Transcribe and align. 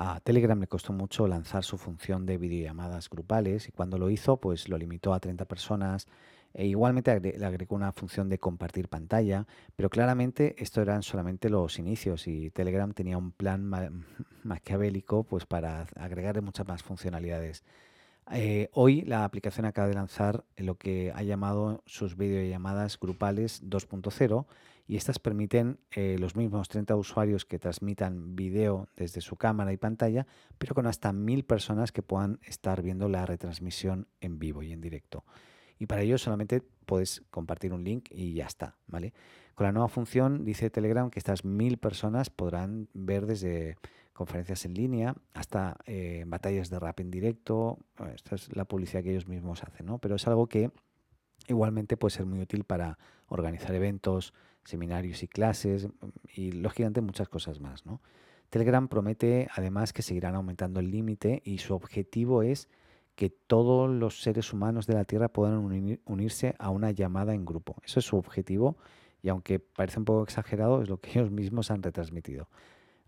A 0.00 0.20
Telegram 0.20 0.58
le 0.60 0.68
costó 0.68 0.92
mucho 0.92 1.26
lanzar 1.26 1.64
su 1.64 1.76
función 1.76 2.24
de 2.24 2.38
videollamadas 2.38 3.10
grupales 3.10 3.68
y 3.68 3.72
cuando 3.72 3.98
lo 3.98 4.10
hizo, 4.10 4.36
pues 4.36 4.68
lo 4.68 4.78
limitó 4.78 5.12
a 5.12 5.18
30 5.18 5.44
personas 5.44 6.06
e 6.54 6.66
igualmente 6.66 7.18
le 7.20 7.44
agregó 7.44 7.74
una 7.74 7.90
función 7.90 8.28
de 8.28 8.38
compartir 8.38 8.88
pantalla, 8.88 9.46
pero 9.74 9.90
claramente 9.90 10.54
esto 10.58 10.80
eran 10.82 11.02
solamente 11.02 11.50
los 11.50 11.80
inicios 11.80 12.28
y 12.28 12.50
Telegram 12.50 12.92
tenía 12.92 13.18
un 13.18 13.32
plan 13.32 13.64
ma- 13.66 13.90
maquiavélico 14.44 15.24
pues 15.24 15.46
para 15.46 15.88
agregarle 15.96 16.42
muchas 16.42 16.68
más 16.68 16.84
funcionalidades. 16.84 17.64
Eh, 18.30 18.68
hoy 18.72 19.02
la 19.02 19.24
aplicación 19.24 19.64
acaba 19.64 19.88
de 19.88 19.94
lanzar 19.94 20.44
lo 20.56 20.76
que 20.76 21.12
ha 21.14 21.22
llamado 21.22 21.82
sus 21.86 22.16
videollamadas 22.16 23.00
grupales 23.00 23.62
2.0 23.64 24.46
y 24.86 24.96
estas 24.96 25.18
permiten 25.18 25.78
eh, 25.90 26.16
los 26.18 26.36
mismos 26.36 26.68
30 26.68 26.94
usuarios 26.96 27.44
que 27.44 27.58
transmitan 27.58 28.36
video 28.36 28.88
desde 28.96 29.20
su 29.20 29.36
cámara 29.36 29.72
y 29.72 29.76
pantalla, 29.76 30.26
pero 30.58 30.74
con 30.74 30.86
hasta 30.86 31.12
1000 31.12 31.44
personas 31.44 31.92
que 31.92 32.02
puedan 32.02 32.38
estar 32.42 32.82
viendo 32.82 33.08
la 33.08 33.24
retransmisión 33.24 34.08
en 34.20 34.38
vivo 34.38 34.62
y 34.62 34.72
en 34.72 34.80
directo. 34.80 35.24
Y 35.78 35.86
para 35.86 36.02
ello 36.02 36.18
solamente 36.18 36.62
puedes 36.86 37.22
compartir 37.30 37.72
un 37.72 37.84
link 37.84 38.08
y 38.10 38.34
ya 38.34 38.46
está, 38.46 38.76
¿vale? 38.86 39.12
Con 39.54 39.66
la 39.66 39.72
nueva 39.72 39.88
función 39.88 40.44
dice 40.44 40.70
Telegram 40.70 41.10
que 41.10 41.18
estas 41.18 41.44
1000 41.44 41.78
personas 41.78 42.30
podrán 42.30 42.88
ver 42.94 43.26
desde 43.26 43.76
conferencias 44.18 44.64
en 44.64 44.74
línea, 44.74 45.14
hasta 45.32 45.76
eh, 45.86 46.24
batallas 46.26 46.70
de 46.70 46.78
rap 46.80 46.98
en 46.98 47.10
directo. 47.10 47.78
Bueno, 47.96 48.12
esta 48.14 48.34
es 48.34 48.54
la 48.56 48.64
publicidad 48.64 49.04
que 49.04 49.10
ellos 49.10 49.28
mismos 49.28 49.62
hacen, 49.62 49.86
¿no? 49.86 49.98
Pero 49.98 50.16
es 50.16 50.26
algo 50.26 50.48
que 50.48 50.72
igualmente 51.46 51.96
puede 51.96 52.14
ser 52.16 52.26
muy 52.26 52.40
útil 52.40 52.64
para 52.64 52.98
organizar 53.28 53.72
eventos, 53.76 54.34
seminarios 54.64 55.22
y 55.22 55.28
clases 55.28 55.88
y 56.34 56.50
lógicamente 56.50 57.00
muchas 57.00 57.28
cosas 57.28 57.60
más, 57.60 57.86
¿no? 57.86 58.02
Telegram 58.50 58.88
promete 58.88 59.46
además 59.54 59.92
que 59.92 60.02
seguirán 60.02 60.34
aumentando 60.34 60.80
el 60.80 60.90
límite 60.90 61.40
y 61.44 61.58
su 61.58 61.74
objetivo 61.74 62.42
es 62.42 62.68
que 63.14 63.30
todos 63.30 63.88
los 63.88 64.22
seres 64.22 64.52
humanos 64.52 64.86
de 64.88 64.94
la 64.94 65.04
Tierra 65.04 65.28
puedan 65.28 65.58
unir- 65.64 66.00
unirse 66.06 66.56
a 66.58 66.70
una 66.70 66.90
llamada 66.90 67.34
en 67.34 67.44
grupo. 67.44 67.76
Eso 67.84 68.00
es 68.00 68.06
su 68.06 68.16
objetivo 68.16 68.76
y 69.22 69.28
aunque 69.28 69.60
parece 69.60 69.98
un 70.00 70.04
poco 70.06 70.24
exagerado, 70.24 70.82
es 70.82 70.88
lo 70.88 70.98
que 70.98 71.10
ellos 71.18 71.30
mismos 71.30 71.70
han 71.70 71.82
retransmitido. 71.84 72.48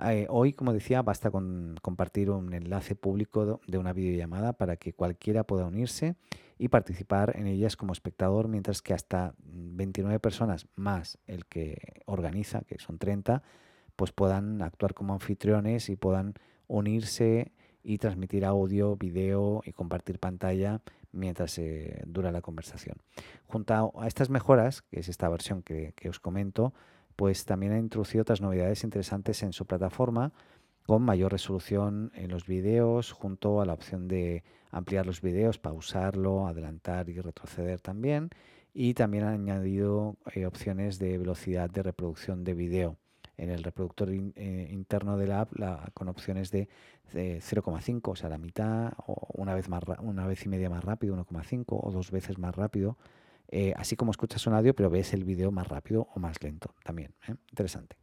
Eh, 0.00 0.26
hoy, 0.28 0.52
como 0.52 0.72
decía, 0.72 1.02
basta 1.02 1.30
con 1.30 1.76
compartir 1.80 2.30
un 2.30 2.52
enlace 2.52 2.96
público 2.96 3.60
de 3.66 3.78
una 3.78 3.92
videollamada 3.92 4.52
para 4.52 4.76
que 4.76 4.92
cualquiera 4.92 5.44
pueda 5.44 5.66
unirse 5.66 6.16
y 6.58 6.68
participar 6.68 7.36
en 7.36 7.46
ellas 7.46 7.76
como 7.76 7.92
espectador, 7.92 8.48
mientras 8.48 8.82
que 8.82 8.92
hasta 8.92 9.34
mm, 9.38 9.76
29 9.76 10.18
personas 10.18 10.66
más 10.74 11.18
el 11.26 11.46
que 11.46 12.02
organiza, 12.06 12.62
que 12.62 12.78
son 12.78 12.98
30, 12.98 13.42
pues 13.94 14.10
puedan 14.10 14.62
actuar 14.62 14.94
como 14.94 15.12
anfitriones 15.12 15.88
y 15.88 15.96
puedan 15.96 16.34
unirse 16.66 17.52
y 17.84 17.98
transmitir 17.98 18.44
audio, 18.44 18.96
video 18.96 19.62
y 19.64 19.72
compartir 19.72 20.18
pantalla 20.18 20.80
mientras 21.12 21.56
eh, 21.58 22.02
dura 22.06 22.32
la 22.32 22.40
conversación. 22.40 22.96
Junto 23.46 23.92
a 24.00 24.08
estas 24.08 24.28
mejoras, 24.30 24.82
que 24.82 24.98
es 24.98 25.08
esta 25.08 25.28
versión 25.28 25.62
que 25.62 25.94
os 26.08 26.18
comento, 26.18 26.72
pues 27.16 27.44
también 27.44 27.72
ha 27.72 27.78
introducido 27.78 28.22
otras 28.22 28.40
novedades 28.40 28.84
interesantes 28.84 29.42
en 29.42 29.52
su 29.52 29.66
plataforma 29.66 30.32
con 30.86 31.02
mayor 31.02 31.32
resolución 31.32 32.12
en 32.14 32.30
los 32.30 32.46
vídeos, 32.46 33.12
junto 33.12 33.60
a 33.60 33.66
la 33.66 33.72
opción 33.72 34.06
de 34.06 34.44
ampliar 34.70 35.06
los 35.06 35.22
vídeos, 35.22 35.58
pausarlo, 35.58 36.46
adelantar 36.46 37.08
y 37.08 37.18
retroceder 37.20 37.80
también. 37.80 38.30
Y 38.74 38.94
también 38.94 39.24
ha 39.24 39.30
añadido 39.30 40.16
eh, 40.34 40.46
opciones 40.46 40.98
de 40.98 41.16
velocidad 41.16 41.70
de 41.70 41.82
reproducción 41.82 42.44
de 42.44 42.54
vídeo 42.54 42.96
en 43.36 43.50
el 43.50 43.62
reproductor 43.64 44.10
eh, 44.10 44.68
interno 44.70 45.16
de 45.16 45.26
la 45.26 45.40
app 45.42 45.56
la- 45.58 45.90
con 45.94 46.08
opciones 46.08 46.50
de, 46.50 46.68
de 47.12 47.40
0,5, 47.40 48.12
o 48.12 48.16
sea, 48.16 48.28
la 48.28 48.38
mitad, 48.38 48.92
o 49.06 49.28
una 49.34 49.54
vez, 49.54 49.68
más, 49.68 49.82
una 50.00 50.26
vez 50.26 50.44
y 50.44 50.48
media 50.48 50.68
más 50.70 50.84
rápido, 50.84 51.16
1,5 51.16 51.64
o 51.82 51.90
dos 51.90 52.10
veces 52.10 52.38
más 52.38 52.54
rápido 52.54 52.96
eh, 53.48 53.72
así 53.76 53.96
como 53.96 54.10
escuchas 54.10 54.46
un 54.46 54.54
audio, 54.54 54.74
pero 54.74 54.90
ves 54.90 55.12
el 55.14 55.24
vídeo 55.24 55.50
más 55.50 55.68
rápido 55.68 56.08
o 56.14 56.20
más 56.20 56.42
lento 56.42 56.74
también. 56.84 57.14
¿eh? 57.28 57.34
Interesante. 57.50 57.96